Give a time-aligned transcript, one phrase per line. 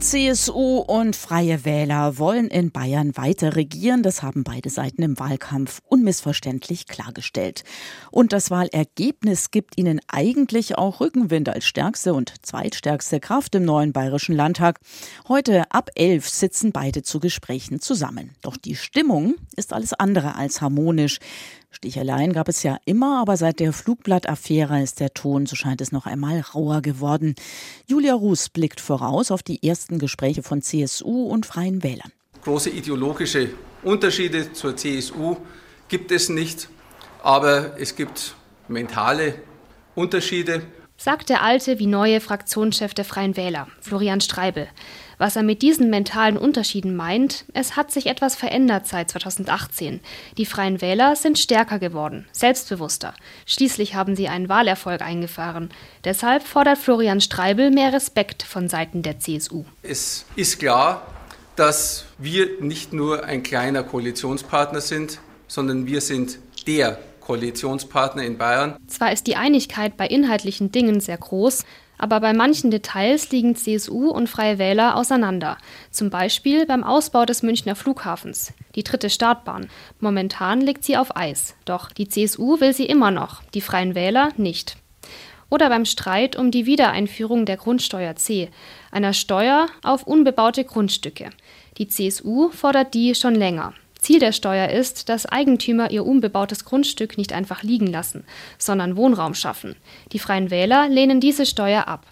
[0.00, 4.02] CSU und Freie Wähler wollen in Bayern weiter regieren.
[4.02, 7.64] Das haben beide Seiten im Wahlkampf unmissverständlich klargestellt.
[8.10, 13.92] Und das Wahlergebnis gibt ihnen eigentlich auch Rückenwind als stärkste und zweitstärkste Kraft im neuen
[13.92, 14.80] Bayerischen Landtag.
[15.28, 18.30] Heute ab elf sitzen beide zu Gesprächen zusammen.
[18.40, 21.18] Doch die Stimmung ist alles andere als harmonisch.
[21.70, 25.92] Sticheleien gab es ja immer, aber seit der Flugblattaffäre ist der Ton, so scheint es
[25.92, 27.36] noch einmal rauer geworden.
[27.86, 32.12] Julia Ruß blickt voraus auf die ersten Gespräche von CSU und Freien Wählern.
[32.42, 33.50] Große ideologische
[33.82, 35.36] Unterschiede zur CSU
[35.88, 36.68] gibt es nicht,
[37.22, 38.34] aber es gibt
[38.68, 39.34] mentale
[39.94, 40.62] Unterschiede.
[41.02, 44.68] Sagt der alte wie neue Fraktionschef der Freien Wähler, Florian Streibel.
[45.16, 50.00] Was er mit diesen mentalen Unterschieden meint, es hat sich etwas verändert seit 2018.
[50.36, 53.14] Die Freien Wähler sind stärker geworden, selbstbewusster.
[53.46, 55.70] Schließlich haben sie einen Wahlerfolg eingefahren.
[56.04, 59.64] Deshalb fordert Florian Streibel mehr Respekt von Seiten der CSU.
[59.82, 61.06] Es ist klar,
[61.56, 66.98] dass wir nicht nur ein kleiner Koalitionspartner sind, sondern wir sind der
[67.30, 68.76] Koalitionspartner in Bayern.
[68.88, 71.64] Zwar ist die Einigkeit bei inhaltlichen Dingen sehr groß,
[71.96, 75.56] aber bei manchen Details liegen CSU und Freie Wähler auseinander.
[75.92, 79.68] Zum Beispiel beim Ausbau des Münchner Flughafens, die dritte Startbahn.
[80.00, 81.54] Momentan liegt sie auf Eis.
[81.66, 84.76] Doch die CSU will sie immer noch, die Freien Wähler nicht.
[85.50, 88.48] Oder beim Streit um die Wiedereinführung der Grundsteuer C,
[88.90, 91.30] einer Steuer auf unbebaute Grundstücke.
[91.78, 93.74] Die CSU fordert die schon länger.
[94.00, 98.24] Ziel der Steuer ist, dass Eigentümer ihr unbebautes Grundstück nicht einfach liegen lassen,
[98.58, 99.76] sondern Wohnraum schaffen.
[100.12, 102.06] Die Freien Wähler lehnen diese Steuer ab.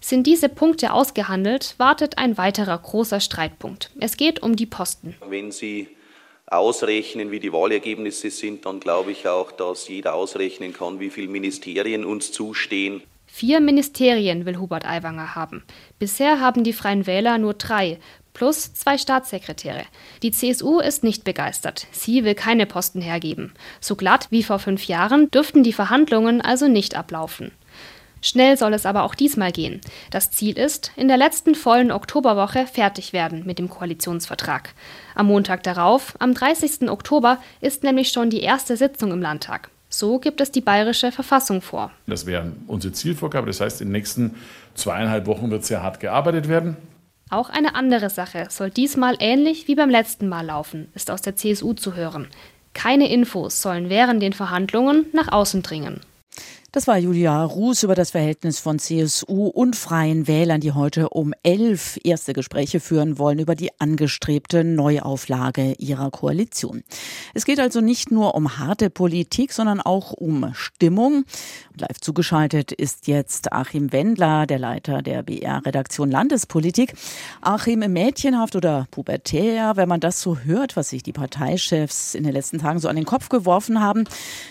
[0.00, 3.90] Sind diese Punkte ausgehandelt, wartet ein weiterer großer Streitpunkt.
[3.98, 5.16] Es geht um die Posten.
[5.28, 5.88] Wenn Sie
[6.46, 11.28] ausrechnen, wie die Wahlergebnisse sind, dann glaube ich auch, dass jeder ausrechnen kann, wie viele
[11.28, 13.02] Ministerien uns zustehen.
[13.30, 15.62] Vier Ministerien will Hubert Aiwanger haben.
[15.98, 17.98] Bisher haben die Freien Wähler nur drei,
[18.34, 19.82] plus zwei Staatssekretäre.
[20.22, 21.86] Die CSU ist nicht begeistert.
[21.92, 23.52] Sie will keine Posten hergeben.
[23.80, 27.52] So glatt wie vor fünf Jahren dürften die Verhandlungen also nicht ablaufen.
[28.20, 29.80] Schnell soll es aber auch diesmal gehen.
[30.10, 34.74] Das Ziel ist, in der letzten vollen Oktoberwoche fertig werden mit dem Koalitionsvertrag.
[35.14, 36.90] Am Montag darauf, am 30.
[36.90, 39.70] Oktober, ist nämlich schon die erste Sitzung im Landtag.
[39.88, 41.90] So gibt es die bayerische Verfassung vor.
[42.06, 43.46] Das wäre unsere Zielvorgabe.
[43.46, 44.34] Das heißt, in den nächsten
[44.74, 46.76] zweieinhalb Wochen wird sehr hart gearbeitet werden.
[47.30, 51.36] Auch eine andere Sache soll diesmal ähnlich wie beim letzten Mal laufen, ist aus der
[51.36, 52.28] CSU zu hören.
[52.72, 56.00] Keine Infos sollen während den Verhandlungen nach außen dringen.
[56.70, 61.32] Das war Julia Ruß über das Verhältnis von CSU und Freien Wählern, die heute um
[61.42, 66.84] elf erste Gespräche führen wollen über die angestrebte Neuauflage ihrer Koalition.
[67.32, 71.24] Es geht also nicht nur um harte Politik, sondern auch um Stimmung.
[71.80, 76.92] Live zugeschaltet ist jetzt Achim Wendler, der Leiter der BR-Redaktion Landespolitik.
[77.40, 82.32] Achim, mädchenhaft oder pubertär, wenn man das so hört, was sich die Parteichefs in den
[82.32, 84.04] letzten Tagen so an den Kopf geworfen haben,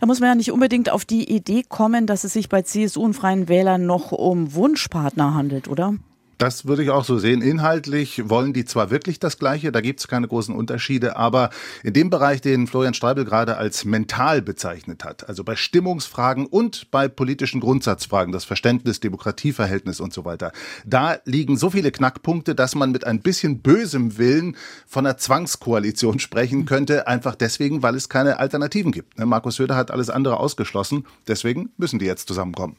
[0.00, 2.62] da muss man ja nicht unbedingt auf die Idee kommen, annehmen, dass es sich bei
[2.62, 5.94] CSU und Freien Wählern noch um Wunschpartner handelt, oder?
[6.38, 7.42] Das würde ich auch so sehen.
[7.42, 11.50] Inhaltlich wollen die zwar wirklich das Gleiche, da gibt es keine großen Unterschiede, aber
[11.82, 16.92] in dem Bereich, den Florian Streibel gerade als mental bezeichnet hat, also bei Stimmungsfragen und
[16.92, 20.52] bei politischen Grundsatzfragen, das Verständnis, Demokratieverhältnis und so weiter,
[20.86, 24.56] da liegen so viele Knackpunkte, dass man mit ein bisschen bösem Willen
[24.86, 29.18] von einer Zwangskoalition sprechen könnte, einfach deswegen, weil es keine Alternativen gibt.
[29.18, 32.76] Ne, Markus Söder hat alles andere ausgeschlossen, deswegen müssen die jetzt zusammenkommen.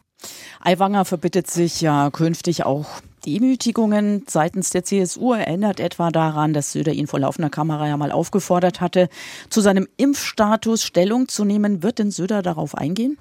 [0.61, 6.93] Aiwanger verbittet sich ja künftig auch Demütigungen seitens der CSU erinnert etwa daran, dass Söder
[6.93, 9.09] ihn vor laufender Kamera ja mal aufgefordert hatte,
[9.49, 11.83] zu seinem Impfstatus Stellung zu nehmen.
[11.83, 13.17] Wird denn Söder darauf eingehen?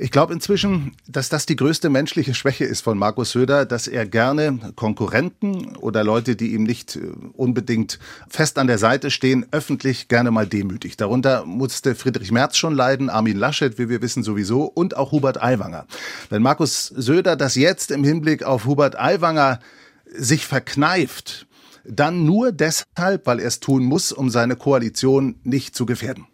[0.00, 4.06] Ich glaube inzwischen, dass das die größte menschliche Schwäche ist von Markus Söder, dass er
[4.06, 7.00] gerne Konkurrenten oder Leute, die ihm nicht äh,
[7.32, 7.98] unbedingt
[8.28, 11.00] fest an der Seite stehen, öffentlich gerne mal demütigt.
[11.00, 15.42] Darunter musste Friedrich Merz schon leiden, Armin Laschet, wie wir wissen sowieso, und auch Hubert
[15.42, 15.88] Aiwanger.
[16.30, 19.58] Wenn Markus Söder das jetzt im Hinblick auf Hubert Aiwanger
[20.14, 21.48] sich verkneift,
[21.84, 26.28] dann nur deshalb, weil er es tun muss, um seine Koalition nicht zu gefährden.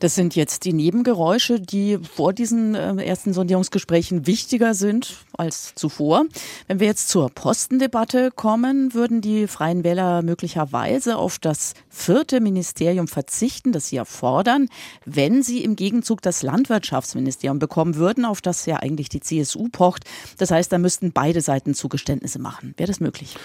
[0.00, 6.24] Das sind jetzt die Nebengeräusche, die vor diesen äh, ersten Sondierungsgesprächen wichtiger sind als zuvor.
[6.66, 13.08] Wenn wir jetzt zur Postendebatte kommen, würden die Freien Wähler möglicherweise auf das vierte Ministerium
[13.08, 14.68] verzichten, das sie ja fordern,
[15.04, 20.04] wenn sie im Gegenzug das Landwirtschaftsministerium bekommen würden, auf das ja eigentlich die CSU pocht.
[20.38, 22.72] Das heißt, da müssten beide Seiten Zugeständnisse machen.
[22.78, 23.36] Wäre das möglich?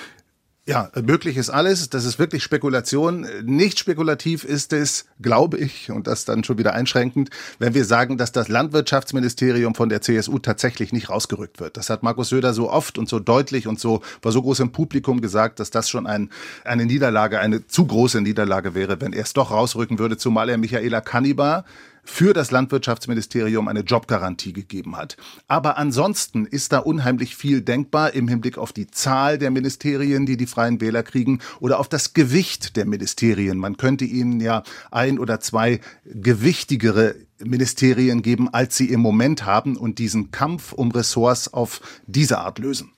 [0.68, 1.92] Ja, möglich ist alles.
[1.92, 3.28] Das ist wirklich Spekulation.
[3.44, 7.30] Nicht spekulativ ist es, glaube ich, und das dann schon wieder einschränkend,
[7.60, 11.78] wenn wir sagen, dass das Landwirtschaftsministerium von der CSU tatsächlich nicht rausgerückt wird.
[11.78, 15.22] Das hat Markus Söder so oft und so deutlich und so vor so großem Publikum
[15.22, 16.32] gesagt, dass das schon ein,
[16.64, 20.58] eine Niederlage, eine zu große Niederlage wäre, wenn er es doch rausrücken würde, zumal er
[20.58, 21.66] Michaela Kannibar
[22.06, 25.18] für das Landwirtschaftsministerium eine Jobgarantie gegeben hat.
[25.48, 30.38] Aber ansonsten ist da unheimlich viel denkbar im Hinblick auf die Zahl der Ministerien, die
[30.38, 33.58] die Freien Wähler kriegen, oder auf das Gewicht der Ministerien.
[33.58, 39.76] Man könnte ihnen ja ein oder zwei gewichtigere Ministerien geben, als sie im Moment haben
[39.76, 42.95] und diesen Kampf um Ressorts auf diese Art lösen.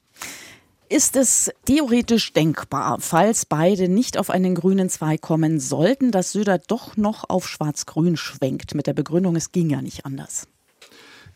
[0.90, 6.60] Ist es theoretisch denkbar, falls beide nicht auf einen grünen Zweig kommen sollten, dass Söder
[6.60, 10.48] doch noch auf Schwarz-Grün schwenkt mit der Begründung, es ging ja nicht anders?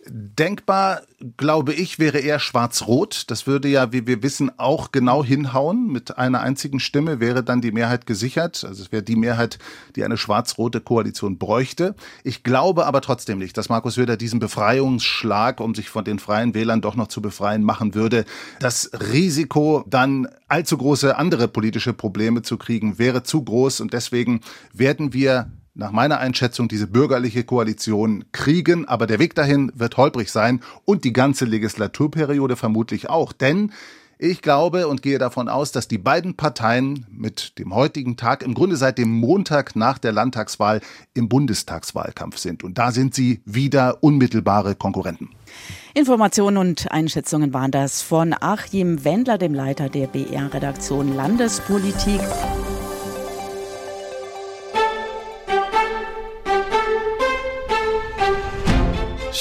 [0.08, 1.02] Denkbar,
[1.38, 3.26] glaube ich, wäre eher schwarz-rot.
[3.28, 5.88] Das würde ja, wie wir wissen, auch genau hinhauen.
[5.92, 8.64] Mit einer einzigen Stimme wäre dann die Mehrheit gesichert.
[8.64, 9.60] Also es wäre die Mehrheit,
[9.96, 11.96] die eine schwarz-rote Koalition bräuchte.
[12.24, 16.56] Ich glaube aber trotzdem nicht, dass Markus Söder diesen Befreiungsschlag, um sich von den freien
[16.56, 18.26] Wählern doch noch zu befreien, machen würde.
[18.60, 23.82] Das Risiko, dann allzu große andere politische Probleme zu kriegen, wäre zu groß.
[23.82, 24.42] Und deswegen
[24.74, 30.32] werden wir nach meiner Einschätzung diese bürgerliche Koalition kriegen, aber der Weg dahin wird holprig
[30.32, 33.72] sein und die ganze Legislaturperiode vermutlich auch, denn
[34.24, 38.54] ich glaube und gehe davon aus, dass die beiden Parteien mit dem heutigen Tag im
[38.54, 40.80] Grunde seit dem Montag nach der Landtagswahl
[41.16, 42.64] im Bundestagswahlkampf sind.
[42.64, 45.30] Und da sind sie wieder unmittelbare Konkurrenten.
[45.96, 52.22] Informationen und Einschätzungen waren das von Achim Wendler, dem Leiter der BR-Redaktion Landespolitik.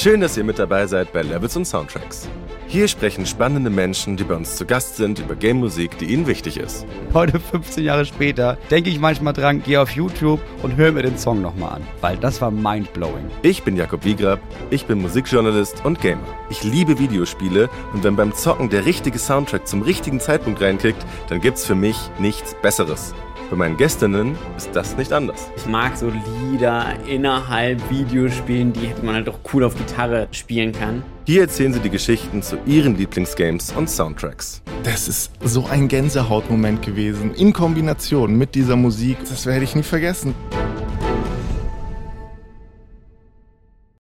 [0.02, 2.26] Schön, dass ihr mit dabei seid bei Levels und Soundtracks.
[2.68, 6.56] Hier sprechen spannende Menschen, die bei uns zu Gast sind, über Game-Musik, die ihnen wichtig
[6.56, 6.86] ist.
[7.12, 11.18] Heute, 15 Jahre später, denke ich manchmal dran, gehe auf YouTube und höre mir den
[11.18, 13.26] Song nochmal an, weil das war mindblowing.
[13.42, 16.24] Ich bin Jakob Wiegrab, ich bin Musikjournalist und Gamer.
[16.48, 21.42] Ich liebe Videospiele und wenn beim Zocken der richtige Soundtrack zum richtigen Zeitpunkt reinkickt, dann
[21.42, 23.12] gibt's für mich nichts Besseres.
[23.50, 25.50] Bei meinen Gästinnen ist das nicht anders.
[25.56, 26.12] Ich mag so
[26.50, 31.02] Lieder innerhalb Videospielen, die man halt auch cool auf Gitarre spielen kann.
[31.26, 34.62] Hier erzählen sie die Geschichten zu ihren Lieblingsgames und Soundtracks.
[34.84, 39.18] Das ist so ein Gänsehautmoment gewesen, in Kombination mit dieser Musik.
[39.28, 40.32] Das werde ich nie vergessen.